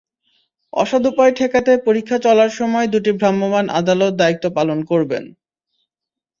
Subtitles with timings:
[0.73, 5.23] অসদুপায় ঠেকাতে পরীক্ষা চলার সময় দুটি ভ্রাম্যমাণ আদালত দায়িত্ব পালন করবেন।